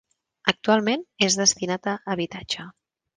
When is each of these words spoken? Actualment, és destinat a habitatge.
Actualment, 0.51 1.03
és 1.27 1.37
destinat 1.41 1.91
a 1.91 1.93
habitatge. 2.15 2.67